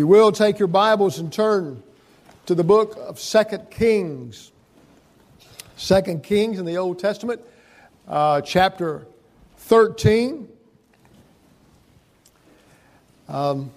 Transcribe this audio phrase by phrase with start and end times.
[0.00, 1.82] you will, take your Bibles and turn
[2.46, 4.50] to the book of Second Kings.
[5.76, 7.42] Second Kings in the Old Testament,
[8.08, 9.06] uh, chapter
[9.58, 10.48] 13.
[13.28, 13.70] Um,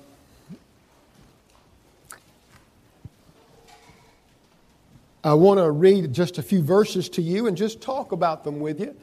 [5.25, 8.61] I want to read just a few verses to you and just talk about them
[8.61, 8.95] with you.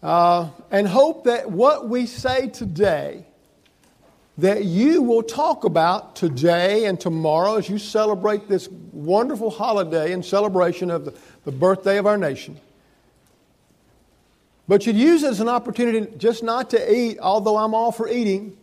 [0.00, 3.26] Uh, and hope that what we say today
[4.38, 10.22] that you will talk about today and tomorrow as you celebrate this wonderful holiday in
[10.22, 12.58] celebration of the, the birthday of our nation.
[14.68, 18.08] But you'd use it as an opportunity just not to eat, although I'm all for
[18.08, 18.56] eating,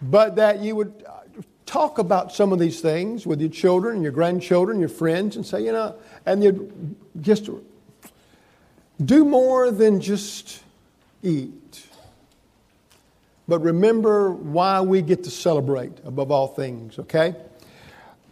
[0.00, 1.20] but that you would uh,
[1.64, 5.44] talk about some of these things with your children and your grandchildren, your friends, and
[5.44, 5.96] say, you know,
[6.26, 7.48] and you'd just
[9.02, 10.62] do more than just
[11.22, 11.63] eat.
[13.46, 17.34] But remember why we get to celebrate above all things, okay?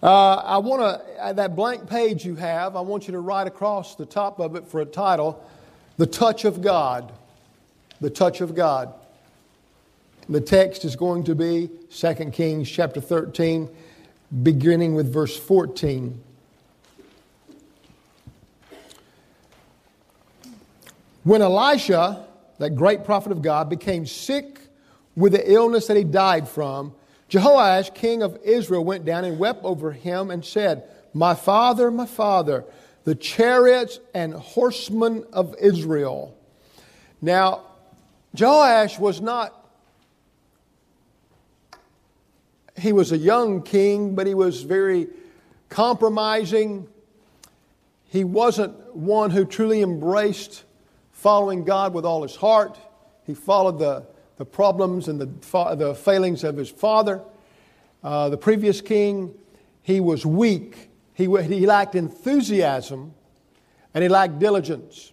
[0.03, 3.47] Uh, I want to, uh, that blank page you have, I want you to write
[3.47, 5.45] across the top of it for a title
[5.99, 7.13] The Touch of God.
[8.01, 8.95] The Touch of God.
[10.29, 13.69] The text is going to be 2 Kings chapter 13,
[14.43, 16.19] beginning with verse 14.
[21.25, 22.27] When Elisha,
[22.59, 24.62] that great prophet of God, became sick
[25.17, 26.95] with the illness that he died from,
[27.29, 32.07] Jehoash, king of Israel, went down and wept over him and said, My father, my
[32.07, 32.65] father,
[33.05, 36.37] the chariots and horsemen of Israel.
[37.21, 37.63] Now,
[38.37, 39.59] Jehoash was not,
[42.79, 45.09] he was a young king, but he was very
[45.69, 46.87] compromising.
[48.09, 50.65] He wasn't one who truly embraced
[51.13, 52.79] following God with all his heart.
[53.25, 57.23] He followed the the problems and the, the failings of his father.
[58.03, 59.35] Uh, the previous king,
[59.83, 60.91] he was weak.
[61.15, 63.15] He, he lacked enthusiasm
[63.95, 65.13] and he lacked diligence.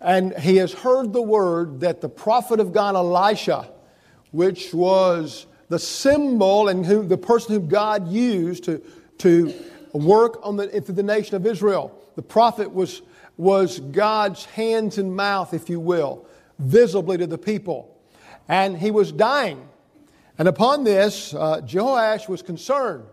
[0.00, 3.70] And he has heard the word that the prophet of God, Elisha,
[4.32, 8.82] which was the symbol and who, the person who God used to,
[9.18, 9.54] to
[9.92, 11.98] work on the, the nation of Israel.
[12.16, 13.00] The prophet was,
[13.38, 16.26] was God's hands and mouth, if you will,
[16.58, 17.93] visibly to the people
[18.48, 19.68] and he was dying.
[20.38, 23.04] And upon this, uh, Jehoash was concerned.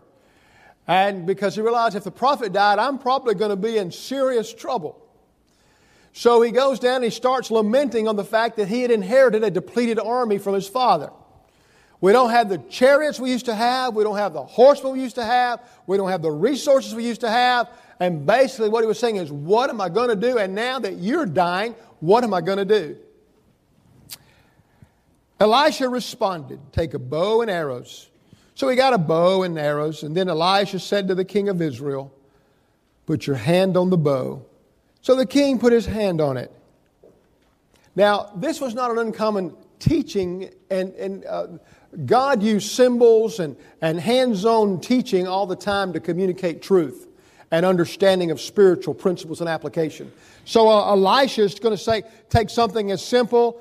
[0.86, 4.52] And because he realized if the prophet died, I'm probably going to be in serious
[4.52, 4.98] trouble.
[6.12, 9.44] So he goes down and he starts lamenting on the fact that he had inherited
[9.44, 11.10] a depleted army from his father.
[12.00, 13.94] We don't have the chariots we used to have.
[13.94, 15.60] We don't have the horsemen we used to have.
[15.86, 17.70] We don't have the resources we used to have.
[18.00, 20.36] And basically, what he was saying is, What am I going to do?
[20.36, 22.96] And now that you're dying, what am I going to do?
[25.42, 28.08] Elisha responded, Take a bow and arrows.
[28.54, 31.60] So he got a bow and arrows, and then Elisha said to the king of
[31.60, 32.14] Israel,
[33.06, 34.44] Put your hand on the bow.
[35.00, 36.52] So the king put his hand on it.
[37.96, 41.46] Now, this was not an uncommon teaching, and, and uh,
[42.06, 47.08] God used symbols and, and hands on teaching all the time to communicate truth
[47.50, 50.12] and understanding of spiritual principles and application.
[50.44, 53.60] So uh, Elisha is going to say, take something as simple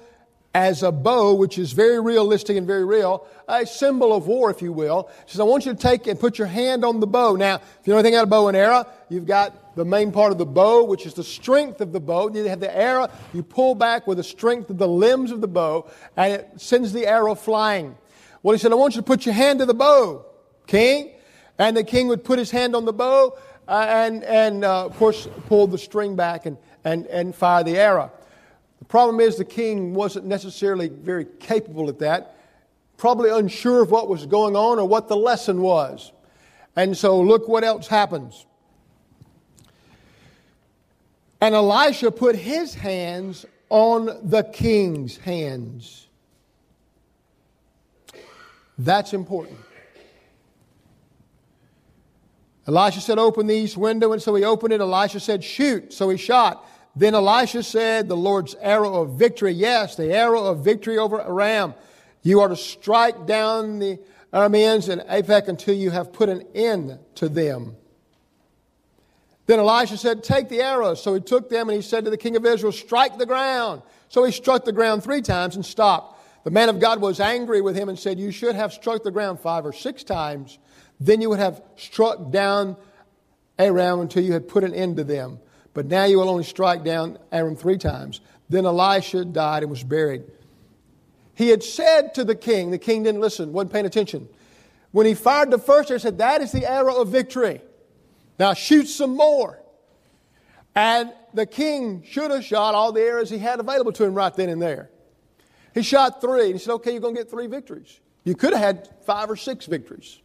[0.54, 4.62] as a bow, which is very realistic and very real, a symbol of war, if
[4.62, 5.10] you will.
[5.26, 7.36] He says, I want you to take and put your hand on the bow.
[7.36, 10.32] Now, if you know anything about a bow and arrow, you've got the main part
[10.32, 12.30] of the bow, which is the strength of the bow.
[12.30, 15.48] You have the arrow, you pull back with the strength of the limbs of the
[15.48, 17.96] bow, and it sends the arrow flying.
[18.44, 20.26] Well, he said, I want you to put your hand to the bow,
[20.68, 21.12] king.
[21.58, 23.38] And the king would put his hand on the bow
[23.68, 27.78] uh, and, and uh, of course, pull the string back and, and, and fire the
[27.78, 28.12] arrow.
[28.82, 32.36] The problem is the king wasn't necessarily very capable at that,
[32.98, 36.12] probably unsure of what was going on or what the lesson was.
[36.76, 38.46] And so look what else happens.
[41.40, 46.08] And Elisha put his hands on the king's hands.
[48.78, 49.60] That's important.
[52.68, 54.12] Elisha said, Open the east window.
[54.12, 54.82] And so he opened it.
[54.82, 55.94] Elisha said, Shoot.
[55.94, 56.68] So he shot.
[56.96, 61.74] Then Elisha said, The Lord's arrow of victory, yes, the arrow of victory over Aram.
[62.22, 64.00] You are to strike down the
[64.34, 67.76] Arameans in Aphek until you have put an end to them.
[69.48, 71.02] Then Elisha said, Take the arrows.
[71.02, 73.82] So he took them and he said to the king of Israel, Strike the ground.
[74.10, 76.20] So he struck the ground three times and stopped.
[76.44, 79.12] The man of God was angry with him and said, You should have struck the
[79.12, 80.60] ground five or six times.
[81.00, 82.78] Then you would have struck down
[83.58, 85.40] Aram until you had put an end to them.
[85.74, 88.22] But now you will only strike down Aram three times.
[88.50, 90.24] Then Elisha died and was buried.
[91.36, 94.28] he had said to the king, the king didn't listen, wasn't paying attention.
[94.92, 97.62] When he fired the first arrow, he said, That is the arrow of victory.
[98.38, 99.60] Now shoot some more.
[100.76, 104.34] And the king should have shot all the arrows he had available to him right
[104.34, 104.90] then and there.
[105.74, 108.00] He shot three, and he said, Okay, you're going to get three victories.
[108.24, 110.21] You could have had five or six victories.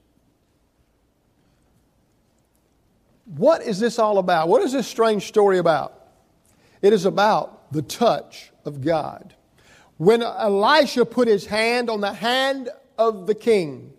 [3.26, 4.49] What is this all about?
[4.49, 5.93] What is this strange story about?
[6.81, 9.34] It is about the touch of God.
[9.99, 13.93] When Elisha put his hand on the hand of the king,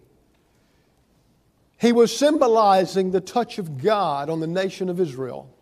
[1.77, 5.53] he was symbolizing the touch of God on the nation of Israel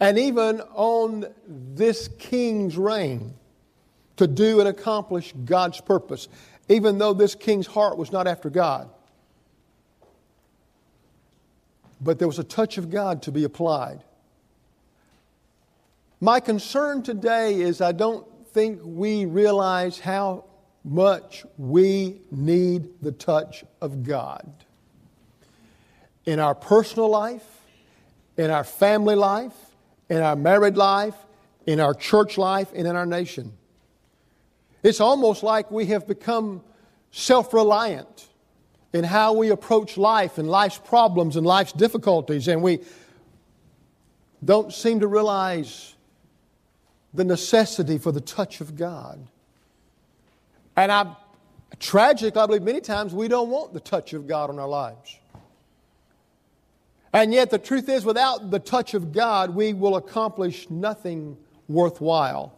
[0.00, 3.34] and even on this king's reign
[4.16, 6.28] to do and accomplish God's purpose,
[6.68, 8.88] even though this king's heart was not after God.
[12.00, 14.04] But there was a touch of God to be applied.
[16.20, 20.44] My concern today is I don't think we realize how
[20.84, 24.50] much we need the touch of God
[26.24, 27.46] in our personal life,
[28.36, 29.54] in our family life,
[30.08, 31.14] in our married life,
[31.66, 33.52] in our church life, and in our nation.
[34.82, 36.62] It's almost like we have become
[37.10, 38.28] self reliant
[38.92, 42.80] in how we approach life and life's problems and life's difficulties, and we
[44.44, 45.94] don't seem to realize
[47.12, 49.26] the necessity for the touch of God.
[50.76, 51.16] And I'm
[51.80, 55.18] tragic, I believe many times we don't want the touch of God in our lives.
[57.12, 62.54] And yet, the truth is, without the touch of God, we will accomplish nothing worthwhile.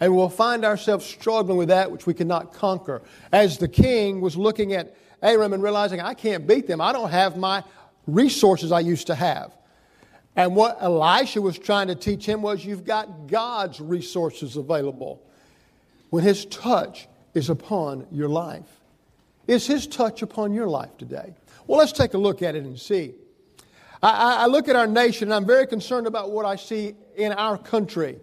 [0.00, 3.02] And we'll find ourselves struggling with that which we cannot conquer.
[3.30, 7.10] As the king was looking at Aram and realizing, I can't beat them, I don't
[7.10, 7.62] have my
[8.06, 9.52] resources I used to have.
[10.34, 15.22] And what Elisha was trying to teach him was, you've got God's resources available
[16.10, 18.66] when his touch is upon your life.
[19.46, 21.34] Is his touch upon your life today?
[21.66, 23.14] Well, let's take a look at it and see.
[24.02, 27.32] I, I look at our nation and I'm very concerned about what I see in
[27.32, 28.18] our country.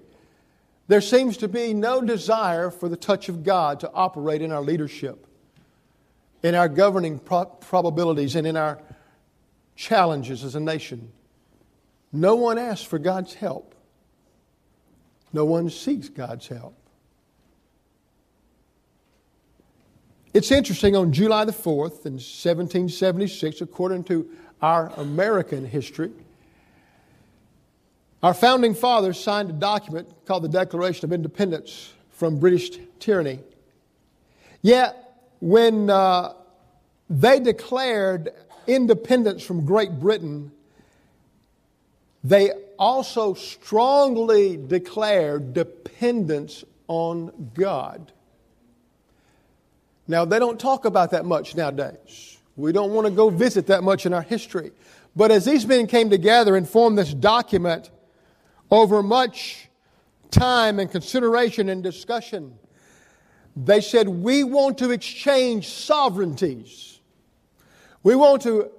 [0.87, 4.61] There seems to be no desire for the touch of God to operate in our
[4.61, 5.27] leadership,
[6.43, 8.79] in our governing pro- probabilities, and in our
[9.75, 11.11] challenges as a nation.
[12.11, 13.75] No one asks for God's help.
[15.31, 16.75] No one seeks God's help.
[20.33, 24.29] It's interesting, on July the 4th in 1776, according to
[24.61, 26.11] our American history.
[28.21, 33.39] Our founding fathers signed a document called the Declaration of Independence from British tyranny.
[34.61, 35.08] Yet,
[35.39, 36.33] when uh,
[37.09, 38.33] they declared
[38.67, 40.51] independence from Great Britain,
[42.23, 48.11] they also strongly declared dependence on God.
[50.07, 52.37] Now, they don't talk about that much nowadays.
[52.55, 54.71] We don't want to go visit that much in our history.
[55.15, 57.89] But as these men came together and formed this document
[58.71, 59.69] over much
[60.31, 62.57] time and consideration and discussion,
[63.55, 66.99] they said, We want to exchange sovereignties.
[68.03, 68.71] We want to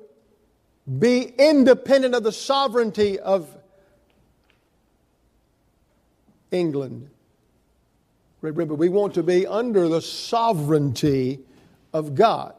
[0.99, 3.55] be independent of the sovereignty of
[6.51, 7.11] England.
[8.41, 11.41] Remember, we want to be under the sovereignty
[11.93, 12.55] of God.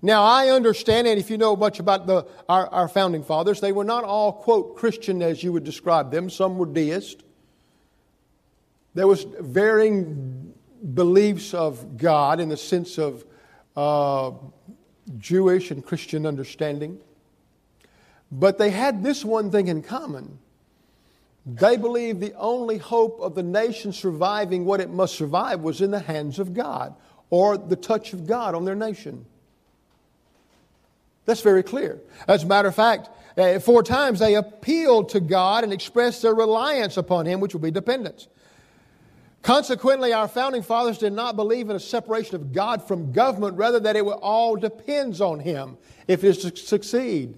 [0.00, 3.72] Now, I understand, and if you know much about the, our, our founding fathers, they
[3.72, 6.28] were not all, quote, Christian as you would describe them.
[6.28, 7.22] Some were deist.
[8.94, 10.53] There was varying
[10.92, 13.24] beliefs of God in the sense of
[13.76, 14.32] uh,
[15.18, 16.98] Jewish and Christian understanding.
[18.30, 20.38] But they had this one thing in common.
[21.46, 25.90] They believed the only hope of the nation surviving what it must survive was in
[25.90, 26.94] the hands of God
[27.30, 29.26] or the touch of God on their nation.
[31.26, 32.00] That's very clear.
[32.28, 36.34] As a matter of fact, uh, four times they appealed to God and expressed their
[36.34, 38.28] reliance upon Him, which would be dependence.
[39.44, 43.78] Consequently, our founding fathers did not believe in a separation of God from government, rather,
[43.78, 45.76] that it all depends on Him
[46.08, 47.34] if it is to succeed.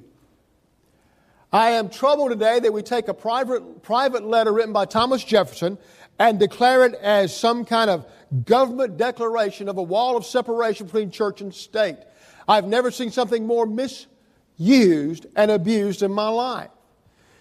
[1.53, 5.79] I am troubled today that we take a private, private letter written by Thomas Jefferson
[6.17, 8.07] and declare it as some kind of
[8.45, 11.99] government declaration of a wall of separation between church and state.
[12.47, 16.71] I've never seen something more misused and abused in my life.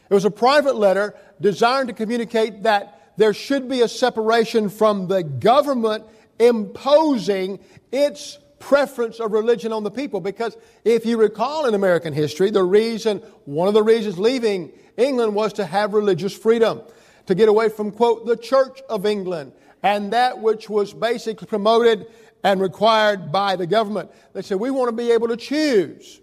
[0.10, 5.08] It was a private letter designed to communicate that there should be a separation from
[5.08, 6.04] the government
[6.40, 7.60] imposing
[7.92, 10.20] its preference of religion on the people.
[10.20, 15.36] Because if you recall in American history, the reason, one of the reasons leaving England
[15.36, 16.82] was to have religious freedom,
[17.28, 19.52] to get away from, quote, the Church of England
[19.84, 22.08] and that which was basically promoted
[22.44, 24.10] and required by the government.
[24.34, 26.22] They said, we want to be able to choose.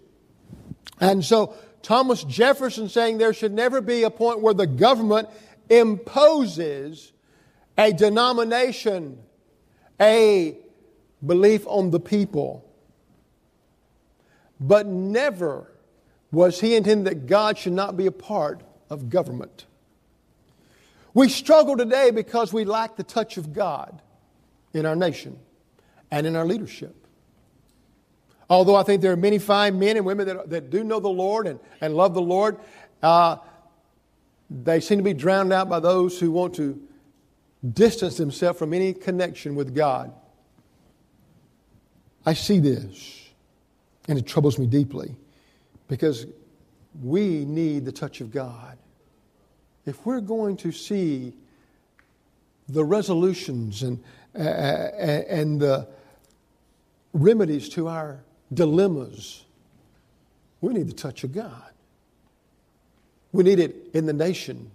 [0.99, 5.29] And so Thomas Jefferson saying there should never be a point where the government
[5.77, 7.11] imposes
[7.77, 9.19] a denomination,
[9.99, 10.57] a
[11.25, 12.69] belief on the people.
[14.59, 15.71] But never
[16.31, 19.65] was he intended that God should not be a part of government.
[21.13, 24.01] We struggle today because we lack the touch of God
[24.73, 25.37] in our nation
[26.09, 26.95] and in our leadership.
[28.49, 31.09] Although I think there are many fine men and women that, that do know the
[31.09, 32.57] Lord and, and love the Lord,
[33.01, 33.37] uh,
[34.53, 36.79] they seem to be drowned out by those who want to
[37.73, 40.13] distance themselves from any connection with God.
[42.25, 43.29] I see this,
[44.07, 45.15] and it troubles me deeply
[45.87, 46.27] because
[47.01, 48.77] we need the touch of God.
[49.85, 51.33] If we're going to see
[52.69, 54.01] the resolutions and,
[54.37, 55.87] uh, and the
[57.11, 59.43] remedies to our dilemmas,
[60.61, 61.72] we need the touch of God.
[63.33, 64.71] We need it in the nation.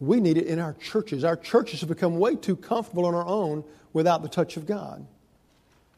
[0.00, 1.24] We need it in our churches.
[1.24, 5.04] Our churches have become way too comfortable on our own without the touch of God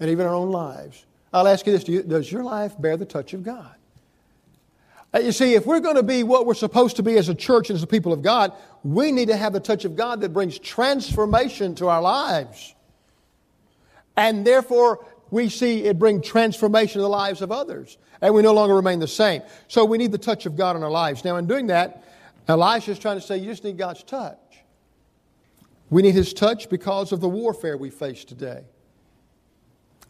[0.00, 1.04] and even our own lives.
[1.32, 3.74] I'll ask you this do you, Does your life bear the touch of God?
[5.14, 7.34] Uh, you see, if we're going to be what we're supposed to be as a
[7.34, 8.52] church and as a people of God,
[8.82, 12.74] we need to have the touch of God that brings transformation to our lives.
[14.16, 17.98] And therefore, we see it bring transformation to the lives of others.
[18.20, 19.42] And we no longer remain the same.
[19.68, 21.24] So we need the touch of God in our lives.
[21.24, 22.04] Now, in doing that,
[22.48, 24.38] Elisha is trying to say you just need God's touch.
[25.90, 28.64] We need his touch because of the warfare we face today.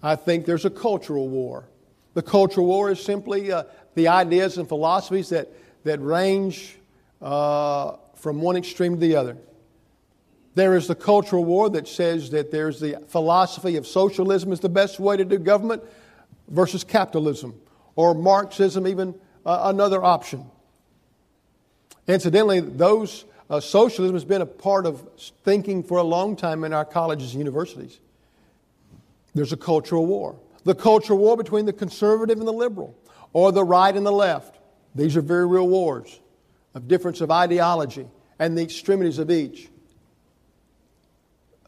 [0.02, 1.68] I think there's a cultural war.
[2.14, 5.48] The cultural war is simply uh, the ideas and philosophies that,
[5.84, 6.76] that range
[7.20, 9.36] uh, from one extreme to the other.
[10.56, 14.70] There is the cultural war that says that there's the philosophy of socialism is the
[14.70, 15.82] best way to do government
[16.48, 17.60] versus capitalism,
[17.94, 20.46] or Marxism, even uh, another option.
[22.08, 25.06] Incidentally, those uh, socialism has been a part of
[25.44, 28.00] thinking for a long time in our colleges and universities.
[29.34, 30.36] There's a cultural war.
[30.64, 32.96] The cultural war between the conservative and the liberal,
[33.34, 34.58] or the right and the left.
[34.94, 36.18] These are very real wars
[36.74, 38.06] of difference of ideology
[38.38, 39.68] and the extremities of each.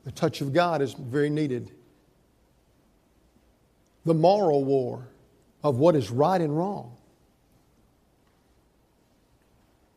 [0.04, 1.70] The touch of God is very needed.
[4.04, 5.08] The moral war
[5.62, 6.96] of what is right and wrong.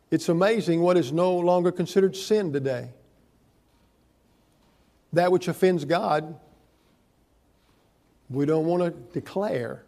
[0.10, 2.89] It's amazing what is no longer considered sin today.
[5.13, 6.38] That which offends God,
[8.29, 9.84] we don't want to declare.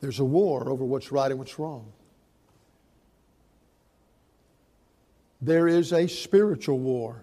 [0.00, 1.92] There's a war over what's right and what's wrong.
[5.44, 7.22] There is a spiritual war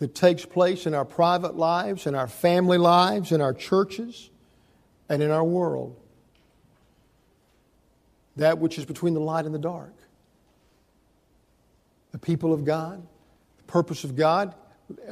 [0.00, 4.30] that takes place in our private lives, in our family lives, in our churches,
[5.08, 5.96] and in our world.
[8.36, 9.94] That which is between the light and the dark.
[12.12, 13.06] The people of God,
[13.58, 14.54] the purpose of God,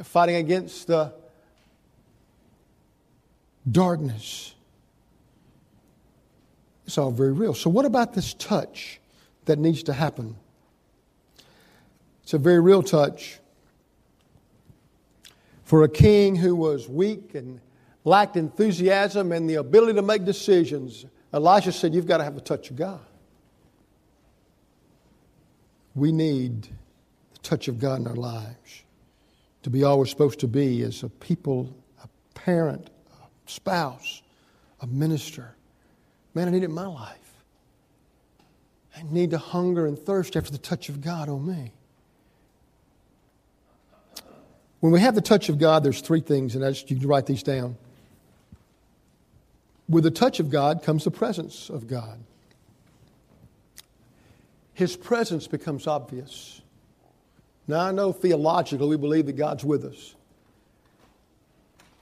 [0.03, 1.13] fighting against the
[3.69, 4.53] darkness.
[6.85, 7.53] It's all very real.
[7.53, 8.99] So, what about this touch
[9.45, 10.35] that needs to happen?
[12.29, 13.39] It's a very real touch.
[15.63, 17.59] For a king who was weak and
[18.03, 22.41] lacked enthusiasm and the ability to make decisions, Elisha said, You've got to have the
[22.41, 23.01] touch of God.
[25.95, 26.65] We need
[27.33, 28.83] the touch of God in our lives
[29.63, 32.91] to be all we're supposed to be as a people, a parent,
[33.23, 34.21] a spouse,
[34.81, 35.55] a minister.
[36.35, 37.33] Man, I need it in my life.
[38.95, 41.73] I need to hunger and thirst after the touch of God on me.
[44.79, 47.07] When we have the touch of God, there's three things, and I just, you can
[47.07, 47.77] write these down.
[49.89, 52.19] With the touch of God comes the presence of God.
[54.73, 56.61] His presence becomes obvious.
[57.67, 60.15] Now, I know theologically we believe that God's with us.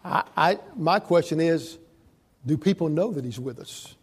[0.05, 1.77] I, I, my question is
[2.45, 3.95] do people know that He's with us?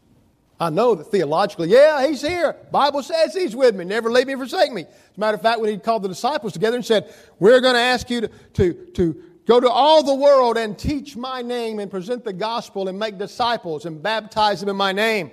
[0.60, 2.54] I know that theologically, yeah, he's here.
[2.70, 3.84] Bible says he's with me.
[3.84, 4.82] Never leave me, forsake me.
[4.82, 7.74] As a matter of fact, when he called the disciples together and said, we're going
[7.74, 11.80] to ask you to, to, to go to all the world and teach my name
[11.80, 15.32] and present the gospel and make disciples and baptize them in my name.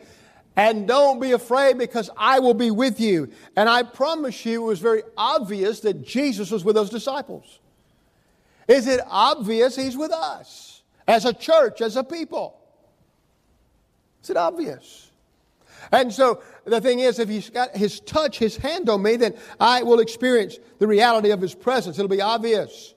[0.55, 3.29] And don't be afraid because I will be with you.
[3.55, 7.59] And I promise you, it was very obvious that Jesus was with those disciples.
[8.67, 12.59] Is it obvious he's with us as a church, as a people?
[14.23, 15.10] Is it obvious?
[15.91, 19.35] And so the thing is, if he's got his touch, his hand on me, then
[19.59, 21.97] I will experience the reality of his presence.
[21.97, 22.93] It'll be obvious.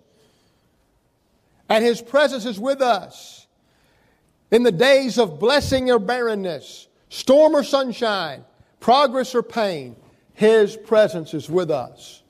[1.68, 3.46] And his presence is with us
[4.50, 8.44] in the days of blessing or barrenness, storm or sunshine,
[8.80, 9.96] progress or pain.
[10.34, 12.22] His presence is with us.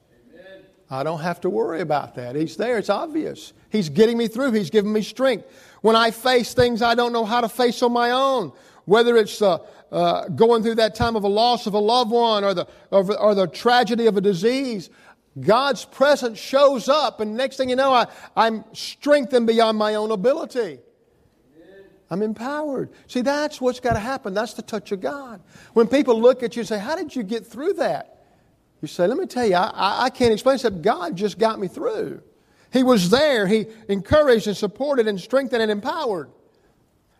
[0.90, 2.36] I don't have to worry about that.
[2.36, 2.78] He's there.
[2.78, 3.52] It's obvious.
[3.70, 4.52] He's getting me through.
[4.52, 5.46] He's giving me strength.
[5.80, 8.52] When I face things I don't know how to face on my own,
[8.84, 9.58] whether it's uh,
[9.90, 13.18] uh, going through that time of a loss of a loved one or the, or,
[13.18, 14.90] or the tragedy of a disease,
[15.40, 20.10] God's presence shows up, and next thing you know, I, I'm strengthened beyond my own
[20.10, 20.78] ability.
[22.10, 22.90] I'm empowered.
[23.08, 24.34] See, that's what's got to happen.
[24.34, 25.40] That's the touch of God.
[25.72, 28.26] When people look at you and say, How did you get through that?
[28.82, 31.66] You say, Let me tell you, I, I can't explain except God just got me
[31.66, 32.22] through.
[32.72, 33.46] He was there.
[33.46, 36.30] He encouraged and supported and strengthened and empowered.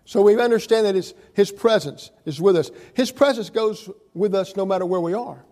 [0.05, 2.71] So we understand that his, his presence is with us.
[2.95, 5.45] His presence goes with us no matter where we are.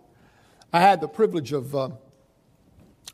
[0.71, 1.89] I had the privilege of, uh,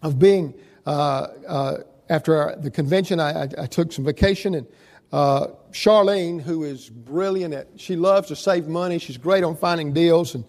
[0.02, 0.54] of being,
[0.86, 1.78] uh, uh,
[2.10, 4.68] after our, the convention, I, I, I, took some vacation, and
[5.12, 9.94] uh, Charlene, who is brilliant at, she loves to save money, she's great on finding
[9.94, 10.46] deals, and,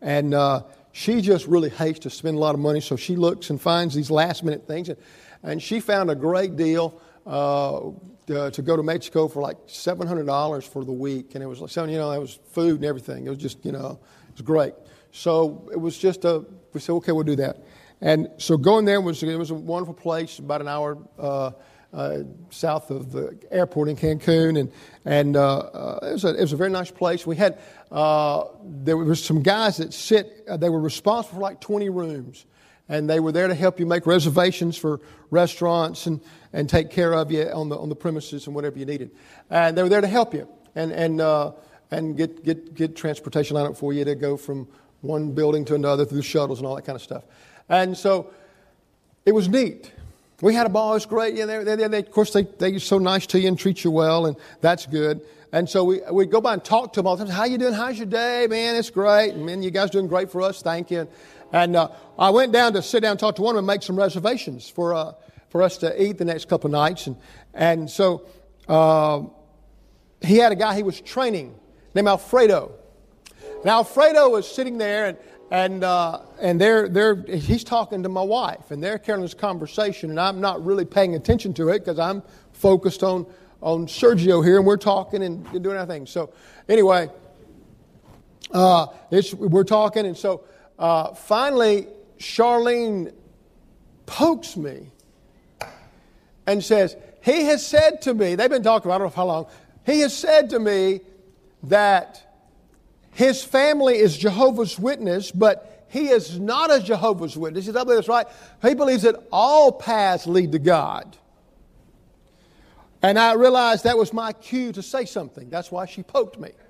[0.00, 3.50] and uh, she just really hates to spend a lot of money, so she looks
[3.50, 4.88] and finds these last minute things.
[4.88, 4.98] And,
[5.42, 7.80] and she found a great deal uh,
[8.30, 11.34] to, to, go to Mexico for like $700 for the week.
[11.34, 13.26] And it was like, you know, that was food and everything.
[13.26, 14.74] It was just, you know, it was great.
[15.10, 17.64] So it was just a, we said, okay, we'll do that.
[18.00, 21.50] And so going there was, it was a wonderful place, about an hour uh,
[21.92, 22.18] uh,
[22.50, 24.60] south of the airport in Cancun.
[24.60, 24.72] And,
[25.04, 27.26] and uh, uh, it, was a, it was a very nice place.
[27.26, 27.58] We had,
[27.90, 32.46] uh, there were some guys that sit, they were responsible for like 20 rooms
[32.90, 36.20] and they were there to help you make reservations for restaurants and,
[36.52, 39.12] and take care of you on the, on the premises and whatever you needed.
[39.48, 41.52] And they were there to help you and, and, uh,
[41.92, 44.66] and get, get, get transportation lined up for you to go from
[45.02, 47.22] one building to another through shuttles and all that kind of stuff.
[47.68, 48.32] And so
[49.24, 49.92] it was neat.
[50.40, 50.90] We had a ball.
[50.90, 51.36] It was great.
[51.36, 53.92] Yeah, they, they, they, of course, they, they're so nice to you and treat you
[53.92, 55.20] well, and that's good.
[55.52, 57.32] And so we, we'd go by and talk to them all the time.
[57.32, 57.74] How you doing?
[57.74, 58.46] How's your day?
[58.48, 59.34] Man, it's great.
[59.34, 60.62] And man, you guys doing great for us.
[60.62, 61.08] Thank you.
[61.76, 63.82] Uh, I went down to sit down and talk to one of them and make
[63.82, 65.12] some reservations for, uh,
[65.48, 67.06] for us to eat the next couple of nights.
[67.06, 67.16] And,
[67.54, 68.26] and so
[68.68, 69.22] uh,
[70.20, 71.54] he had a guy he was training
[71.94, 72.72] named Alfredo.
[73.60, 75.18] And Alfredo was sitting there and,
[75.50, 80.10] and, uh, and they're, they're, he's talking to my wife and they're carrying this conversation
[80.10, 83.26] and I'm not really paying attention to it because I'm focused on,
[83.60, 86.06] on Sergio here and we're talking and doing our thing.
[86.06, 86.32] So
[86.68, 87.10] anyway,
[88.52, 88.86] uh,
[89.36, 90.44] we're talking and so
[90.80, 91.86] uh, finally,
[92.18, 93.12] Charlene
[94.06, 94.90] pokes me
[96.46, 99.46] and says, He has said to me, they've been talking, I don't know how long,
[99.84, 101.00] he has said to me
[101.64, 102.26] that
[103.12, 107.66] his family is Jehovah's Witness, but he is not a Jehovah's Witness.
[107.66, 108.26] He I believe that's right.
[108.62, 111.14] He believes that all paths lead to God.
[113.02, 115.50] And I realized that was my cue to say something.
[115.50, 116.52] That's why she poked me.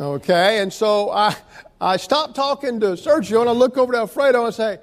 [0.00, 1.34] Okay, and so I,
[1.80, 4.78] I stop talking to Sergio and I look over to Alfredo and say,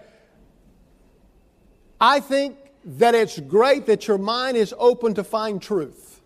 [1.99, 6.21] I think that it's great that your mind is open to find truth.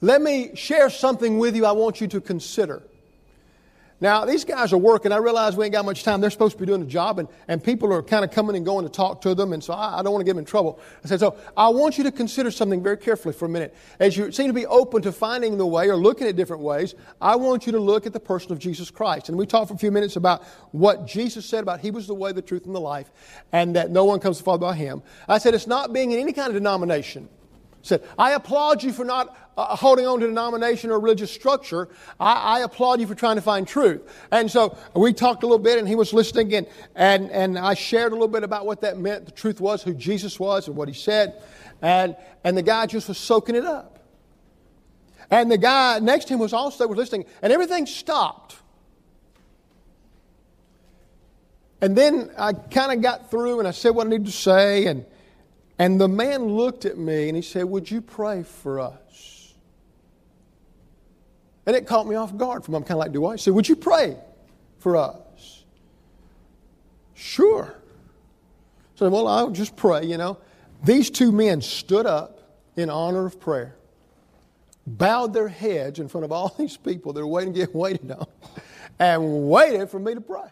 [0.00, 2.82] Let me share something with you I want you to consider.
[4.04, 5.12] Now, these guys are working.
[5.12, 6.20] I realize we ain't got much time.
[6.20, 8.62] They're supposed to be doing a job, and, and people are kind of coming and
[8.62, 10.44] going to talk to them, and so I, I don't want to get them in
[10.44, 10.78] trouble.
[11.02, 13.74] I said, so I want you to consider something very carefully for a minute.
[13.98, 16.94] As you seem to be open to finding the way or looking at different ways,
[17.18, 19.30] I want you to look at the person of Jesus Christ.
[19.30, 22.12] And we talked for a few minutes about what Jesus said about He was the
[22.14, 23.10] way, the truth, and the life,
[23.52, 25.02] and that no one comes to Father by Him.
[25.30, 27.30] I said, it's not being in any kind of denomination
[27.84, 31.88] said, I applaud you for not uh, holding on to denomination or religious structure.
[32.18, 34.02] I, I, applaud you for trying to find truth.
[34.32, 37.74] And so we talked a little bit, and he was listening, and, and, and I
[37.74, 39.26] shared a little bit about what that meant.
[39.26, 41.40] The truth was who Jesus was and what he said.
[41.82, 43.98] And, and the guy just was soaking it up.
[45.30, 48.56] And the guy next to him was also was listening, and everything stopped.
[51.80, 54.86] And then I kind of got through, and I said what I needed to say,
[54.86, 55.04] and
[55.78, 59.54] and the man looked at me and he said, Would you pray for us?
[61.66, 63.32] And it caught me off guard from I'm kind of like, Do I?
[63.32, 64.16] He said, Would you pray
[64.78, 65.64] for us?
[67.14, 67.74] Sure.
[68.96, 70.38] So, well, I'll just pray, you know.
[70.84, 72.40] These two men stood up
[72.76, 73.76] in honor of prayer,
[74.86, 78.10] bowed their heads in front of all these people that are waiting to get waited
[78.12, 78.26] on,
[78.98, 80.48] and waited for me to pray.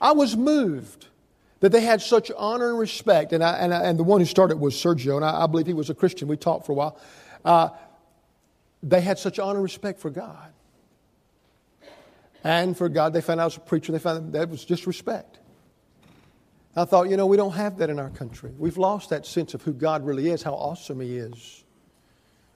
[0.00, 1.06] I was moved
[1.60, 3.32] that they had such honor and respect.
[3.32, 5.66] And, I, and, I, and the one who started was Sergio, and I, I, believe
[5.66, 6.28] he was a Christian.
[6.28, 6.98] We talked for a while.
[7.44, 7.70] Uh,
[8.82, 10.52] they had such honor and respect for God.
[12.42, 14.86] And for God, they found out I was a preacher, they found that was just
[14.86, 15.38] respect.
[16.76, 18.52] I thought, you know, we don't have that in our country.
[18.58, 21.64] We've lost that sense of who God really is, how awesome He is,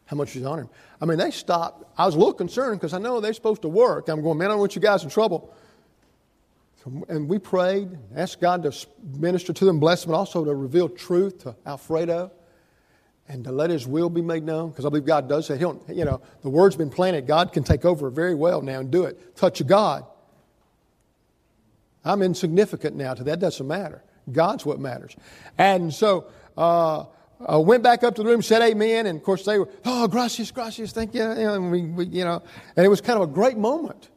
[0.06, 0.68] how much He's honored.
[1.00, 1.84] I mean, they stopped.
[1.96, 4.08] I was a little concerned because I know they're supposed to work.
[4.08, 5.54] I'm going, man, I don't want you guys in trouble.
[7.08, 8.86] And we prayed, asked God to
[9.18, 12.30] minister to them, bless them, but also to reveal truth to Alfredo
[13.28, 14.70] and to let His will be made known.
[14.70, 15.56] Because I believe God does that.
[15.56, 17.26] He don't, you know, the word's been planted.
[17.26, 19.36] God can take over very well now and do it.
[19.36, 20.04] Touch of God.
[22.04, 23.40] I'm insignificant now to that.
[23.40, 24.02] Doesn't matter.
[24.32, 25.16] God's what matters.
[25.58, 27.04] And so uh,
[27.46, 30.08] I went back up to the room, said amen, and of course they were, oh,
[30.08, 31.22] gracias, gracias, thank you.
[31.22, 32.42] And we, we, you know,
[32.76, 34.08] and it was kind of a great moment.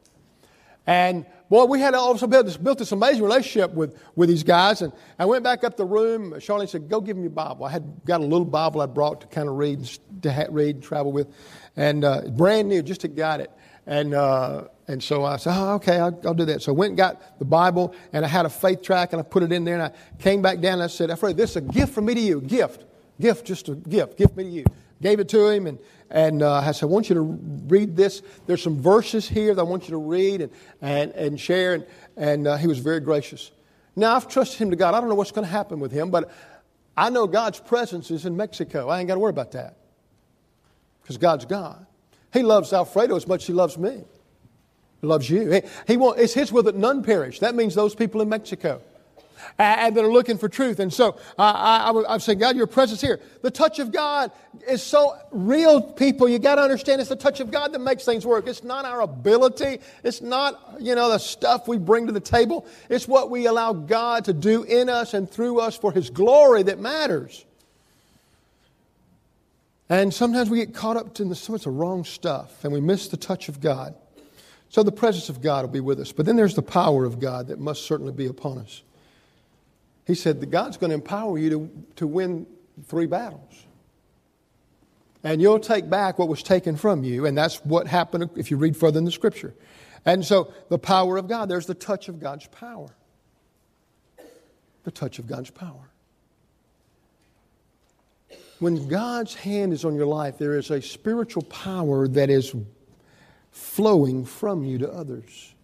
[0.88, 4.82] And boy, we had also built this, built this amazing relationship with, with these guys.
[4.82, 6.32] And I went back up the room.
[6.34, 9.22] Charlene said, "Go give me your Bible." I had got a little Bible I brought
[9.22, 9.86] to kind of read,
[10.24, 11.28] to read, and travel with,
[11.76, 13.52] and uh, brand new, just to guide it.
[13.86, 16.62] And uh, and so I said, oh, okay, I'll, I'll, do that.
[16.62, 19.24] So I went and got the Bible, and I had a faith tract, and I
[19.24, 21.56] put it in there, and I came back down, and I said, Alfred, this is
[21.58, 22.84] a gift from me to you, gift,
[23.20, 24.66] gift, just a gift, gift me to you.
[25.02, 25.80] Gave it to him, and
[26.12, 28.22] and uh, I said, I want you to read this.
[28.46, 31.74] There's some verses here that I want you to read and, and, and share.
[31.74, 31.86] And,
[32.18, 33.52] and uh, he was very gracious.
[33.96, 34.94] Now, I've trusted him to God.
[34.94, 36.30] I don't know what's going to happen with him, but
[36.98, 38.90] I know God's presence is in Mexico.
[38.90, 39.78] I ain't got to worry about that
[41.02, 41.86] because God's God.
[42.34, 44.04] He loves Alfredo as much as he loves me.
[45.00, 45.50] He loves you.
[45.50, 47.40] He, he want, it's his will that none perish.
[47.40, 48.82] That means those people in Mexico
[49.58, 50.80] and that are looking for truth.
[50.80, 53.20] And so I, I, I'm saying, God, your presence here.
[53.42, 54.32] The touch of God
[54.68, 56.28] is so real, people.
[56.28, 58.48] You got to understand it's the touch of God that makes things work.
[58.48, 59.80] It's not our ability.
[60.04, 62.66] It's not, you know, the stuff we bring to the table.
[62.90, 66.64] It's what we allow God to do in us and through us for His glory
[66.64, 67.46] that matters.
[69.90, 73.10] And sometimes we get caught up in so much of wrong stuff and we miss
[73.10, 73.94] the touch of God.
[74.70, 76.14] So the presence of God will be with us.
[76.14, 78.84] But then there's the power of God that must certainly be upon us.
[80.12, 82.46] He said God's going to empower you to, to win
[82.84, 83.66] three battles.
[85.24, 87.26] And you'll take back what was taken from you.
[87.26, 89.54] And that's what happened if you read further in the scripture.
[90.04, 92.90] And so the power of God, there's the touch of God's power.
[94.84, 95.90] The touch of God's power.
[98.60, 102.54] When God's hand is on your life, there is a spiritual power that is
[103.54, 105.56] flowing from you to others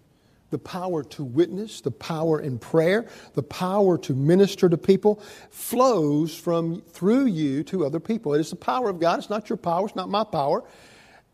[0.50, 6.36] the power to witness, the power in prayer, the power to minister to people flows
[6.36, 8.34] from through you to other people.
[8.34, 9.20] It is the power of God.
[9.20, 9.86] It's not your power.
[9.86, 10.64] It's not my power.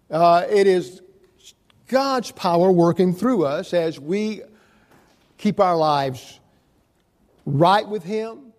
[0.10, 1.02] Uh, it is
[1.88, 4.42] God's power working through us as we
[5.38, 6.40] keep our lives
[7.46, 8.54] right with Him,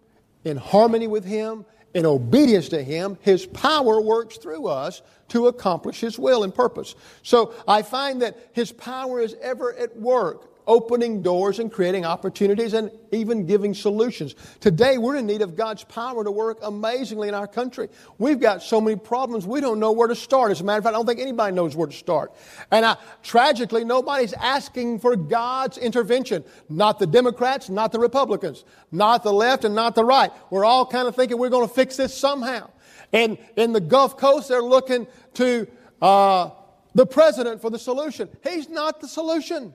[0.44, 1.64] in harmony with Him,
[1.94, 6.94] in obedience to Him, His power works through us to accomplish His will and purpose.
[7.22, 12.74] So I find that His power is ever at work, opening doors and creating opportunities
[12.74, 14.34] and even giving solutions.
[14.60, 17.88] Today, we're in need of God's power to work amazingly in our country.
[18.18, 20.50] We've got so many problems, we don't know where to start.
[20.50, 22.32] As a matter of fact, I don't think anybody knows where to start.
[22.70, 26.44] And I, tragically, nobody's asking for God's intervention.
[26.68, 30.30] Not the Democrats, not the Republicans, not the left, and not the right.
[30.50, 32.70] We're all kind of thinking we're going to fix this somehow.
[33.12, 35.68] And in the Gulf Coast, they're looking to
[36.02, 36.50] uh,
[36.94, 38.28] the president for the solution.
[38.42, 39.74] He's not the solution.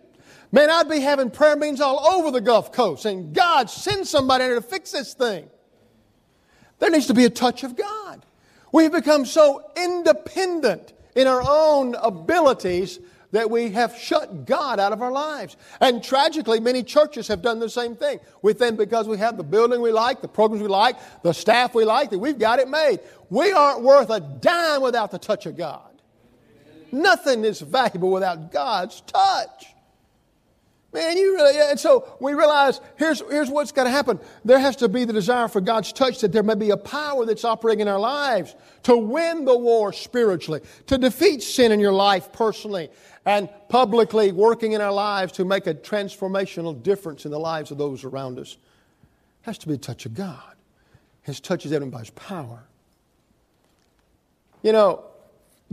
[0.51, 4.45] Man, I'd be having prayer meetings all over the Gulf Coast saying, God, send somebody
[4.45, 5.47] in here to fix this thing.
[6.79, 8.25] There needs to be a touch of God.
[8.71, 12.99] We've become so independent in our own abilities
[13.31, 15.55] that we have shut God out of our lives.
[15.81, 18.19] And tragically, many churches have done the same thing.
[18.41, 21.75] We think because we have the building we like, the programs we like, the staff
[21.75, 22.99] we like, that we've got it made.
[23.29, 26.01] We aren't worth a dime without the touch of God.
[26.91, 29.67] Nothing is valuable without God's touch.
[30.91, 34.19] Man, you really, and so we realize here's, here's what's got to happen.
[34.43, 37.27] There has to be the desire for God's touch that there may be a power
[37.27, 41.93] that's operating in our lives to win the war spiritually, to defeat sin in your
[41.93, 42.89] life personally,
[43.23, 47.77] and publicly working in our lives to make a transformational difference in the lives of
[47.77, 48.53] those around us.
[48.53, 50.55] It has to be a touch of God.
[51.21, 52.63] His touch is evident by His power.
[54.63, 55.03] You know,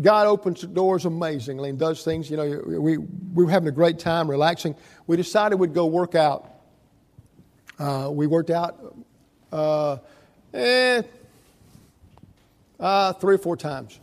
[0.00, 2.30] God opens doors amazingly and does things.
[2.30, 4.74] You know, we, we were having a great time, relaxing.
[5.06, 6.52] We decided we'd go work out.
[7.78, 8.94] Uh, we worked out
[9.52, 9.98] uh,
[10.52, 11.02] eh,
[12.78, 13.98] uh, three or four times,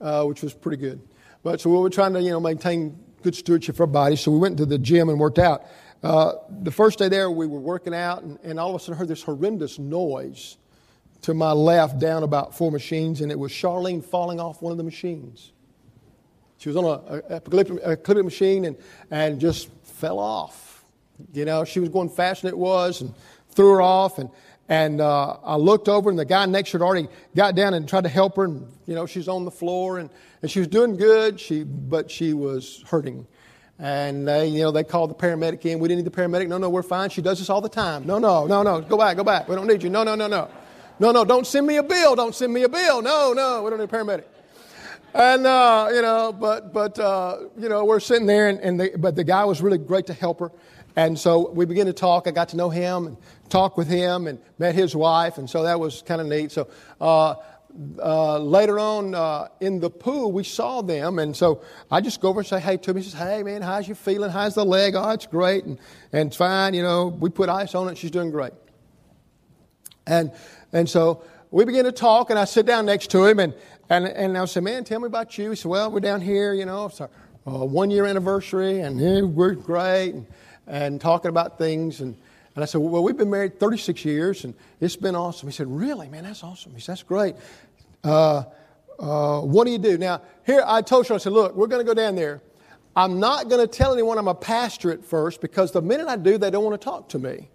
[0.00, 1.00] uh, which was pretty good.
[1.42, 4.20] But so we were trying to, you know, maintain good stewardship for our bodies.
[4.20, 5.64] So we went to the gym and worked out.
[6.02, 8.96] Uh, the first day there, we were working out, and, and all of a sudden
[8.96, 10.56] heard this horrendous noise
[11.22, 14.78] to my left down about four machines, and it was Charlene falling off one of
[14.78, 15.52] the machines.
[16.58, 18.76] She was on a, clipping machine and,
[19.10, 20.84] and just fell off.
[21.32, 23.14] You know, she was going faster than it was and
[23.50, 24.18] threw her off.
[24.18, 24.30] And,
[24.68, 27.88] and uh, I looked over, and the guy next to her already got down and
[27.88, 28.44] tried to help her.
[28.44, 30.08] And, you know, she's on the floor, and,
[30.40, 33.26] and she was doing good, she, but she was hurting.
[33.80, 35.80] And they, you know, they called the paramedic in.
[35.80, 36.46] We didn't need the paramedic.
[36.46, 37.10] No, no, we're fine.
[37.10, 38.06] She does this all the time.
[38.06, 38.80] No, no, no, no.
[38.80, 39.48] Go back, go back.
[39.48, 39.90] We don't need you.
[39.90, 40.48] No, no, no, no.
[41.02, 42.14] No, no, don't send me a bill.
[42.14, 43.02] Don't send me a bill.
[43.02, 44.22] No, no, we don't need a paramedic.
[45.12, 48.92] And, uh, you know, but, but uh, you know, we're sitting there, and, and the,
[48.96, 50.52] but the guy was really great to help her.
[50.94, 52.28] And so we began to talk.
[52.28, 53.16] I got to know him and
[53.48, 55.38] talk with him and met his wife.
[55.38, 56.52] And so that was kind of neat.
[56.52, 56.68] So
[57.00, 57.34] uh,
[57.98, 61.18] uh, later on uh, in the pool, we saw them.
[61.18, 62.96] And so I just go over and say hey to him.
[62.98, 64.30] He says, Hey, man, how's you feeling?
[64.30, 64.94] How's the leg?
[64.94, 65.64] Oh, it's great.
[65.64, 65.80] And,
[66.12, 66.74] and it's fine.
[66.74, 67.98] You know, we put ice on it.
[67.98, 68.52] She's doing great.
[70.06, 70.32] And,
[70.72, 73.38] and so we begin to talk, and I sit down next to him.
[73.38, 73.54] And,
[73.88, 75.50] and, and I said, Man, tell me about you.
[75.50, 77.10] He said, Well, we're down here, you know, it's our
[77.46, 80.10] uh, one year anniversary, and yeah, we're great.
[80.10, 80.26] And,
[80.66, 82.00] and talking about things.
[82.00, 82.16] And,
[82.54, 85.48] and I said, Well, we've been married 36 years, and it's been awesome.
[85.48, 86.72] He said, Really, man, that's awesome.
[86.74, 87.34] He said, That's great.
[88.04, 88.44] Uh,
[88.98, 89.98] uh, what do you do?
[89.98, 92.40] Now, here I told you, I said, Look, we're going to go down there.
[92.94, 96.16] I'm not going to tell anyone I'm a pastor at first because the minute I
[96.16, 97.48] do, they don't want to talk to me.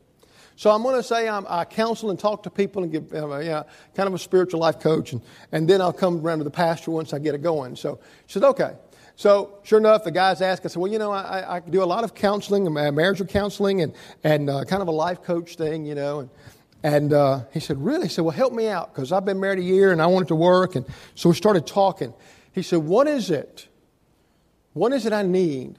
[0.58, 3.38] So I'm going to say I'm, i counsel and talk to people and give uh,
[3.38, 6.52] yeah, kind of a spiritual life coach, and, and then I'll come around to the
[6.52, 7.76] pastor once I get it going.
[7.76, 8.74] So she said, okay.
[9.16, 11.86] So sure enough, the guys asked, I said, well, you know, I, I do a
[11.86, 13.94] lot of counseling, marital counseling, and,
[14.24, 16.22] and uh, kind of a life coach thing, you know.
[16.22, 16.30] And,
[16.82, 18.08] and uh, he said, really?
[18.08, 20.30] He said, well, help me out because I've been married a year and I wanted
[20.30, 20.76] to work.
[20.76, 22.16] And so we started talking.
[22.52, 23.68] He said, what is it?
[24.74, 25.78] What is it I need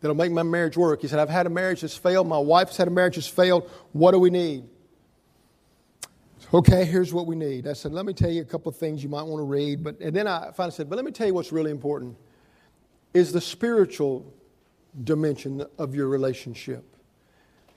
[0.00, 1.02] that'll make my marriage work?
[1.02, 2.26] He said, I've had a marriage that's failed.
[2.26, 3.70] My wife's had a marriage that's failed.
[3.92, 4.64] What do we need?
[6.52, 7.66] Okay, here's what we need.
[7.66, 9.84] I said, let me tell you a couple of things you might want to read.
[9.84, 12.16] But, and then I finally said, but let me tell you what's really important
[13.12, 14.32] is the spiritual
[15.04, 16.84] dimension of your relationship.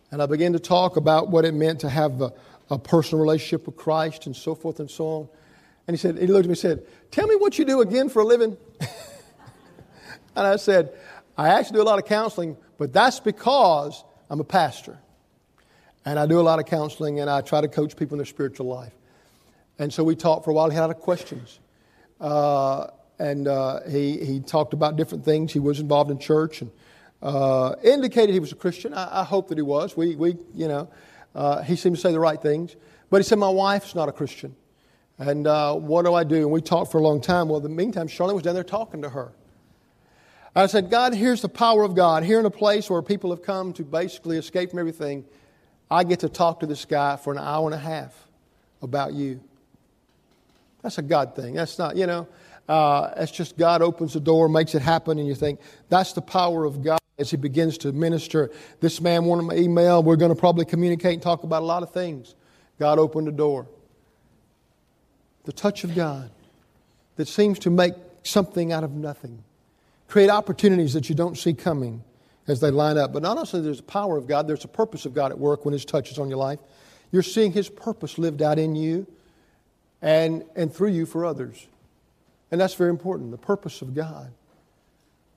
[0.09, 2.33] And I began to talk about what it meant to have a,
[2.69, 5.29] a personal relationship with Christ and so forth and so on.
[5.87, 8.07] And he said, he looked at me and said, Tell me what you do again
[8.07, 8.55] for a living.
[8.79, 10.93] and I said,
[11.41, 14.99] I actually do a lot of counseling, but that's because I'm a pastor.
[16.05, 18.27] And I do a lot of counseling and I try to coach people in their
[18.27, 18.93] spiritual life.
[19.79, 20.69] And so we talked for a while.
[20.69, 21.59] He had a lot of questions.
[22.19, 25.51] Uh, and uh, he, he talked about different things.
[25.51, 26.69] He was involved in church and
[27.23, 28.93] uh, indicated he was a Christian.
[28.93, 29.97] I, I, hope that he was.
[29.97, 30.89] We, we you know,
[31.33, 32.75] uh, he seemed to say the right things.
[33.09, 34.55] But he said, My wife's not a Christian.
[35.17, 36.37] And uh, what do I do?
[36.37, 37.49] And we talked for a long time.
[37.49, 39.33] Well, in the meantime, Charlotte was down there talking to her.
[40.55, 42.23] I said, God, here's the power of God.
[42.23, 45.23] Here in a place where people have come to basically escape from everything,
[45.89, 48.13] I get to talk to this guy for an hour and a half
[48.81, 49.41] about you.
[50.81, 51.53] That's a God thing.
[51.53, 52.27] That's not, you know.
[52.67, 55.59] Uh, it's just God opens the door, makes it happen, and you think
[55.89, 58.49] that's the power of God as He begins to minister.
[58.79, 60.03] This man wanted my email.
[60.03, 62.35] We're going to probably communicate and talk about a lot of things.
[62.79, 63.67] God opened the door.
[65.43, 66.31] The touch of God
[67.15, 69.43] that seems to make something out of nothing,
[70.11, 72.03] create opportunities that you don't see coming
[72.45, 73.13] as they line up.
[73.13, 75.63] But not only there's the power of God, there's a purpose of God at work
[75.63, 76.59] when His touch is on your life.
[77.13, 79.07] You're seeing His purpose lived out in you
[80.01, 81.65] and, and through you for others.
[82.51, 84.33] And that's very important the purpose of God.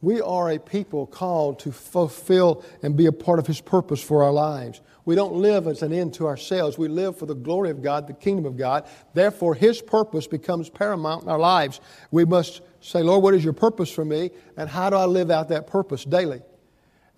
[0.02, 4.24] We are a people called to fulfill and be a part of His purpose for
[4.24, 4.80] our lives.
[5.04, 6.76] We don't live as an end to ourselves.
[6.76, 8.88] We live for the glory of God, the kingdom of God.
[9.12, 11.80] Therefore, His purpose becomes paramount in our lives.
[12.10, 14.30] We must say, Lord, what is your purpose for me?
[14.56, 16.42] And how do I live out that purpose daily?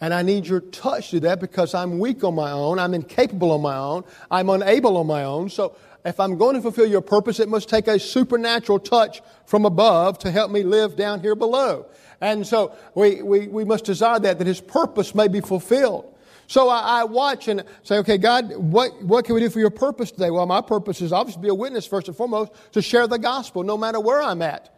[0.01, 2.79] And I need your touch to that because I'm weak on my own.
[2.79, 4.05] I'm incapable on my own.
[4.31, 5.49] I'm unable on my own.
[5.49, 9.65] So if I'm going to fulfill your purpose, it must take a supernatural touch from
[9.65, 11.87] above to help me live down here below.
[12.21, 16.13] And so we, we, we must desire that, that His purpose may be fulfilled.
[16.47, 19.71] So I, I, watch and say, okay, God, what, what can we do for your
[19.71, 20.31] purpose today?
[20.31, 23.19] Well, my purpose is obviously to be a witness first and foremost, to share the
[23.19, 24.76] gospel no matter where I'm at.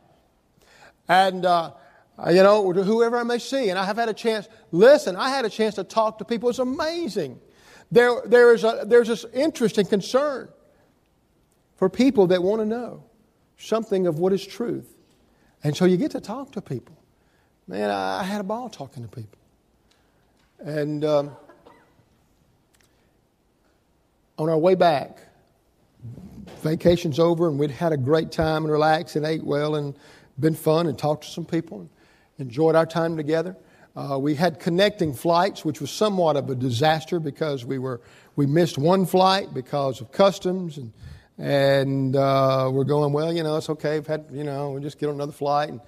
[1.09, 1.73] And, uh,
[2.29, 3.71] you know, whoever I may see.
[3.71, 6.49] And I have had a chance, listen, I had a chance to talk to people.
[6.49, 7.40] It's amazing.
[7.90, 10.49] There, there is a, there's this interest and concern
[11.77, 13.05] for people that want to know
[13.57, 14.94] something of what is truth.
[15.64, 16.97] And so you get to talk to people.
[17.66, 19.38] Man, I, had a ball talking to people.
[20.59, 21.37] And um,
[24.38, 25.18] on our way back,
[26.62, 29.94] vacation's over, and we'd had a great time and relaxed and ate well and
[30.40, 31.90] been fun and talked to some people and
[32.38, 33.57] enjoyed our time together.
[33.96, 38.01] Uh, we had connecting flights, which was somewhat of a disaster because we were
[38.37, 40.92] we missed one flight because of customs and
[41.38, 43.98] and uh, we're going, well, you know, it's okay.
[43.98, 45.68] We've had, you know, we just get on another flight.
[45.68, 45.81] And,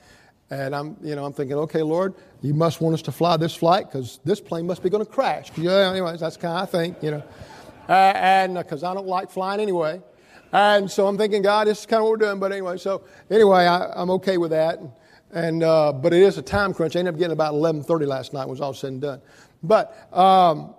[0.49, 3.55] And I'm, you know, I'm thinking, okay, Lord, you must want us to fly this
[3.55, 5.51] flight because this plane must be going to crash.
[5.57, 7.23] Yeah, anyways, that's kind of I think, you know.
[7.89, 10.01] Uh, and because uh, I don't like flying anyway.
[10.53, 12.41] And so I'm thinking, God, this is kind of what we're doing.
[12.41, 14.81] But anyway, so anyway, I, am okay with that.
[15.33, 16.97] And, uh, but it is a time crunch.
[16.97, 18.49] I ended up getting about 11:30 last night.
[18.49, 19.23] Was all said and done.
[19.63, 20.75] But um,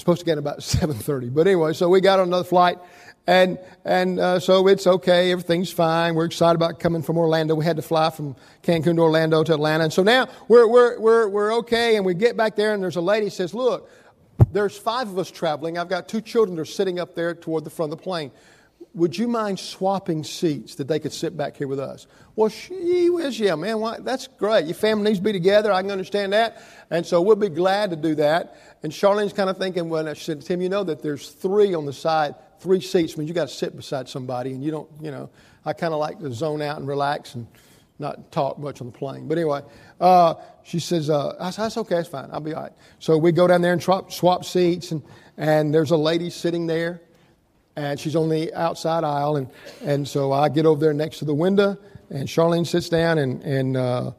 [0.00, 1.32] supposed to get about 7:30.
[1.32, 2.78] But anyway, so we got on another flight,
[3.26, 5.30] and and uh, so it's okay.
[5.30, 6.14] Everything's fine.
[6.14, 7.54] We're excited about coming from Orlando.
[7.54, 10.98] We had to fly from Cancun to Orlando to Atlanta, and so now we're we're
[10.98, 11.96] we're we're okay.
[11.96, 13.90] And we get back there, and there's a lady says, "Look,
[14.50, 15.76] there's five of us traveling.
[15.76, 18.30] I've got two children that are sitting up there toward the front of the plane."
[18.92, 22.06] Would you mind swapping seats that they could sit back here with us?
[22.34, 24.66] Well, she was, yeah, man, why, that's great.
[24.66, 25.72] Your family needs to be together.
[25.72, 26.62] I can understand that.
[26.90, 28.56] And so we'll be glad to do that.
[28.82, 31.86] And Charlene's kind of thinking, well, she said, Tim, you know that there's three on
[31.86, 33.14] the side, three seats.
[33.14, 35.30] I mean, you got to sit beside somebody, and you don't, you know,
[35.64, 37.46] I kind of like to zone out and relax and
[38.00, 39.28] not talk much on the plane.
[39.28, 39.60] But anyway,
[40.00, 42.28] uh, she says, uh, I said, that's okay, that's fine.
[42.32, 42.72] I'll be all right.
[42.98, 45.02] So we go down there and swap seats, and,
[45.36, 47.02] and there's a lady sitting there
[47.76, 49.36] and she's on the outside aisle.
[49.36, 49.48] And,
[49.82, 51.78] and so I get over there next to the window,
[52.10, 54.10] and Charlene sits down, and, and uh,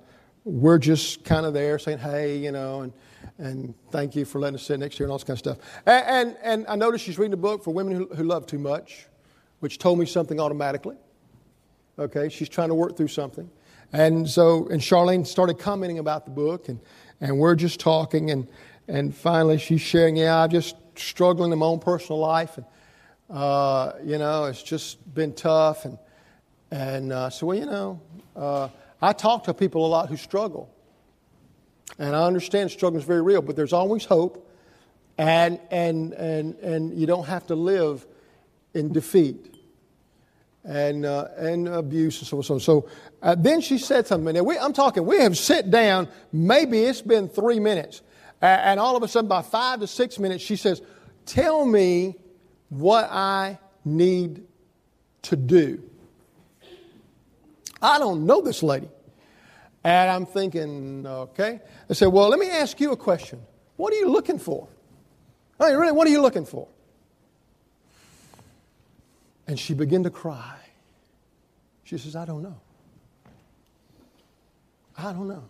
[0.46, 2.94] we're just kind of there saying, hey, you know, and,
[3.38, 5.40] and thank you for letting us sit next to you and all this kind of
[5.40, 5.58] stuff.
[5.86, 8.60] And, and, and I noticed she's reading a book for women who, who love too
[8.60, 9.08] much,
[9.60, 10.98] which told me something automatically.
[12.00, 13.50] Okay, she's trying to work through something.
[13.94, 16.80] And so, and Charlene started commenting about the book, and,
[17.20, 18.48] and we're just talking, and,
[18.88, 22.58] and finally she's sharing, yeah, I'm just struggling in my own personal life.
[22.58, 22.66] And,
[23.32, 25.86] uh, you know, it's just been tough.
[25.86, 25.98] And,
[26.70, 28.02] and uh, so, well, you know,
[28.36, 28.70] uh,
[29.02, 30.70] I talk to people a lot who struggle.
[31.98, 34.48] And I understand struggle is very real, but there's always hope.
[35.18, 38.06] And, and, and, and you don't have to live
[38.74, 39.56] in defeat
[40.64, 42.44] and, uh, and abuse and so on.
[42.44, 42.90] So, so
[43.22, 44.36] uh, then she said something.
[44.36, 48.02] And we, I'm talking, we have sat down, maybe it's been three minutes.
[48.42, 50.82] and all of a sudden, by five to six minutes, she says,
[51.26, 52.16] Tell me
[52.72, 54.44] what I need
[55.24, 55.84] to do.
[57.82, 58.90] I don't know this lady.
[59.84, 61.60] And I'm thinking, okay.
[61.90, 63.42] I said, well, let me ask you a question.
[63.76, 64.70] What are you looking for?
[65.60, 66.68] I mean, really, what are you looking for?
[69.48, 70.58] And she began to cry.
[71.84, 72.60] She says, I don't know.
[74.98, 75.44] I don't know.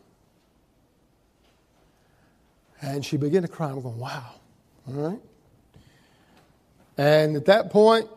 [2.81, 3.69] And she began to cry.
[3.69, 4.31] I'm going, wow.
[4.87, 5.19] All right.
[6.97, 8.07] And at that point,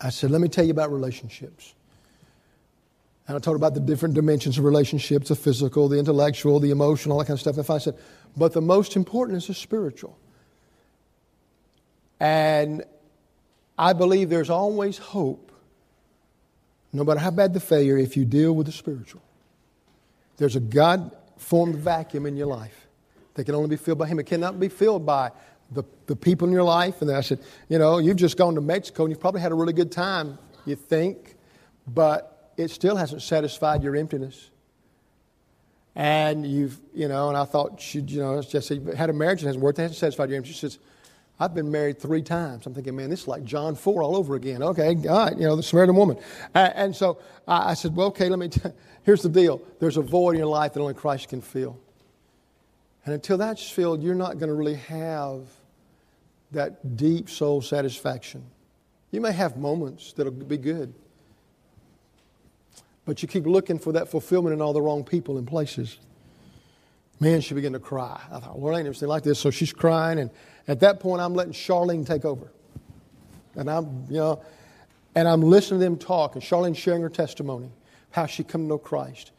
[0.00, 1.74] I said, Let me tell you about relationships.
[3.28, 7.12] And I told about the different dimensions of relationships the physical, the intellectual, the emotional,
[7.12, 7.58] all that kind of stuff.
[7.58, 7.96] And I said,
[8.36, 10.18] But the most important is the spiritual.
[12.18, 12.82] And
[13.78, 15.52] I believe there's always hope,
[16.92, 19.22] no matter how bad the failure, if you deal with the spiritual.
[20.36, 22.88] There's a God formed vacuum in your life
[23.34, 24.18] that can only be filled by Him.
[24.18, 25.30] It cannot be filled by
[25.72, 27.00] the, the people in your life.
[27.00, 29.52] And then I said, you know, you've just gone to Mexico and you've probably had
[29.52, 31.36] a really good time, you think,
[31.86, 34.50] but it still hasn't satisfied your emptiness.
[35.94, 39.48] And you've, you know, and I thought she, you know, just had a marriage that
[39.48, 40.56] hasn't worked, that hasn't satisfied your emptiness.
[40.56, 40.78] She says,
[41.38, 42.66] I've been married three times.
[42.66, 44.62] I'm thinking, man, this is like John 4 all over again.
[44.62, 46.18] Okay, right, you know, the Samaritan woman.
[46.54, 48.60] And, and so I, I, said, well, okay, let me, t-
[49.04, 49.62] here's the deal.
[49.78, 51.78] There's a void in your life that only Christ can fill.
[53.06, 55.40] And until that's filled, you're not going to really have
[56.52, 58.44] that deep soul satisfaction.
[59.10, 60.94] You may have moments that'll be good,
[63.04, 65.98] but you keep looking for that fulfillment in all the wrong people and places.
[67.18, 68.20] Man, she began to cry.
[68.30, 69.38] I thought, Lord, I ain't never seen like this.
[69.38, 70.30] So she's crying, and
[70.66, 72.50] at that point, I'm letting Charlene take over.
[73.56, 74.42] And I'm, you know,
[75.14, 77.70] and I'm listening to them talk, and Charlene sharing her testimony,
[78.10, 79.32] how she come to know Christ.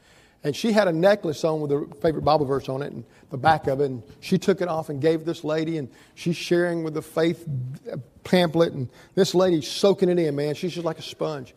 [0.44, 3.38] And she had a necklace on with her favorite Bible verse on it and the
[3.38, 3.92] back of it.
[3.92, 5.78] And she took it off and gave this lady.
[5.78, 7.48] And she's sharing with the faith
[8.24, 8.74] pamphlet.
[8.74, 10.56] And this lady's soaking it in, man.
[10.56, 11.54] She's just like a sponge.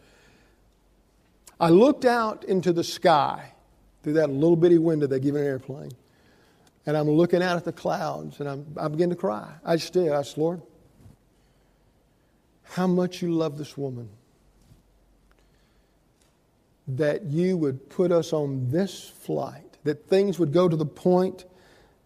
[1.58, 3.52] I looked out into the sky
[4.02, 5.92] through that little bitty window they give in an airplane.
[6.84, 8.40] And I'm looking out at the clouds.
[8.40, 9.50] And I'm, I begin to cry.
[9.64, 10.12] I just did.
[10.12, 10.60] I said, Lord,
[12.64, 14.10] how much you love this woman
[16.86, 21.44] that you would put us on this flight, that things would go to the point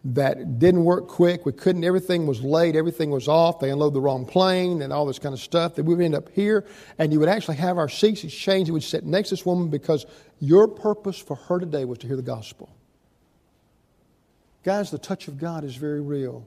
[0.05, 1.45] that didn't work quick.
[1.45, 3.59] We couldn't, everything was late, everything was off.
[3.59, 5.75] They unloaded the wrong plane and all this kind of stuff.
[5.75, 6.65] That we would end up here
[6.97, 8.67] and you would actually have our seats exchanged.
[8.67, 10.05] You would sit next to this woman because
[10.39, 12.69] your purpose for her today was to hear the gospel.
[14.63, 16.45] Guys, the touch of God is very real.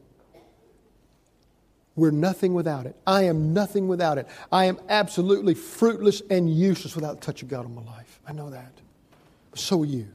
[1.94, 2.96] We're nothing without it.
[3.06, 4.26] I am nothing without it.
[4.50, 8.11] I am absolutely fruitless and useless without the touch of God in my life.
[8.26, 8.72] I know that.
[9.54, 10.08] So will you.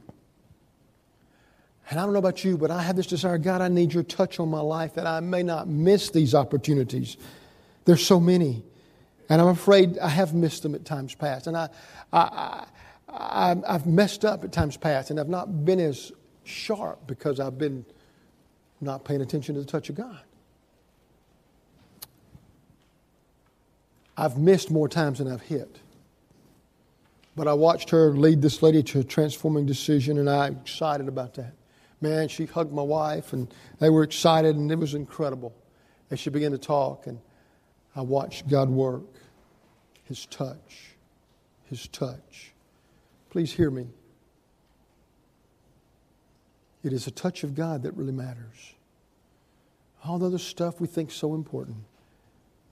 [1.90, 4.02] And I don't know about you, but I have this desire God, I need your
[4.02, 7.16] touch on my life that I may not miss these opportunities.
[7.86, 8.62] There's so many.
[9.30, 11.46] And I'm afraid I have missed them at times past.
[11.46, 11.68] And I,
[12.12, 12.66] I,
[13.08, 16.12] I, I've messed up at times past, and I've not been as
[16.44, 17.84] sharp because I've been
[18.80, 20.20] not paying attention to the touch of God.
[24.16, 25.78] I've missed more times than I've hit.
[27.38, 31.34] But I watched her lead this lady to a transforming decision, and I'm excited about
[31.34, 31.54] that.
[32.00, 33.46] Man, she hugged my wife, and
[33.78, 35.54] they were excited, and it was incredible.
[36.10, 37.20] As she began to talk, and
[37.94, 39.04] I watched God work,
[40.02, 40.96] His touch,
[41.66, 42.54] His touch.
[43.30, 43.86] Please hear me.
[46.82, 48.74] It is a touch of God that really matters.
[50.04, 51.76] All the other stuff we think so important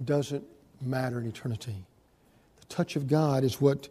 [0.04, 0.42] doesn't
[0.80, 1.86] matter in eternity.
[2.58, 3.90] The touch of God is what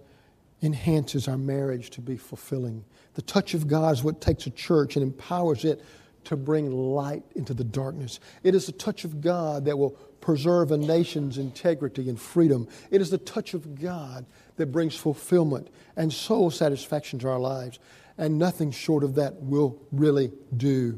[0.62, 2.84] enhances our marriage to be fulfilling.
[3.16, 5.84] The touch of God is what takes a church and empowers it
[6.26, 8.20] to bring light into the darkness.
[8.44, 9.92] It is the touch of God that will
[10.22, 12.68] preserve a nation's integrity and freedom.
[12.90, 14.26] It is the touch of God
[14.58, 17.80] that brings fulfillment and soul satisfaction to our lives.
[18.18, 20.98] And nothing short of that will really do.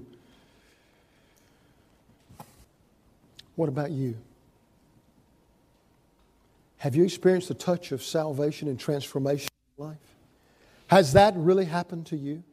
[3.55, 4.15] What about you?
[6.77, 9.97] Have you experienced the touch of salvation and transformation in life?
[10.87, 12.43] Has that really happened to you?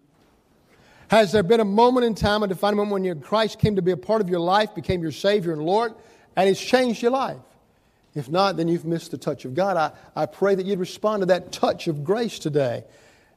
[1.08, 3.82] Has there been a moment in time, a defining moment when your Christ came to
[3.82, 5.94] be a part of your life, became your Savior and Lord,
[6.34, 7.36] and it's changed your life?
[8.14, 9.76] If not, then you've missed the touch of God.
[9.76, 12.84] I, I pray that you'd respond to that touch of grace today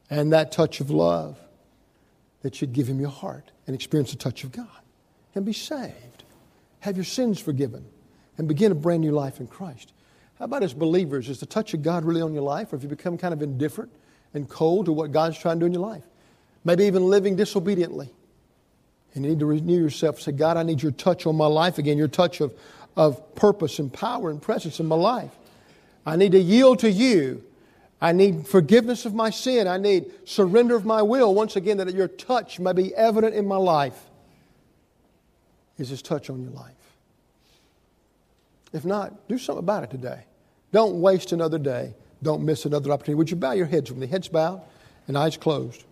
[0.08, 1.38] and that touch of love,
[2.42, 4.66] that you'd give Him your heart and experience the touch of God
[5.34, 6.24] and be saved.
[6.80, 7.84] Have your sins forgiven
[8.38, 9.92] and begin a brand new life in Christ.
[10.38, 11.28] How about as believers?
[11.28, 13.42] Is the touch of God really on your life, or have you become kind of
[13.42, 13.90] indifferent
[14.34, 16.04] and cold to what God's trying to do in your life?
[16.64, 18.10] Maybe even living disobediently.
[19.14, 20.20] And you need to renew yourself.
[20.20, 22.52] Say, God, I need your touch on my life again, your touch of,
[22.96, 25.32] of purpose and power and presence in my life.
[26.06, 27.42] I need to yield to you.
[28.00, 29.66] I need forgiveness of my sin.
[29.66, 31.34] I need surrender of my will.
[31.34, 33.98] Once again, that your touch may be evident in my life.
[35.78, 36.77] Is His touch on your life?
[38.72, 40.24] If not, do something about it today.
[40.72, 41.94] Don't waste another day.
[42.22, 43.14] Don't miss another opportunity.
[43.14, 44.06] Would you bow your heads with me?
[44.06, 44.62] Heads bowed
[45.06, 45.84] and eyes closed.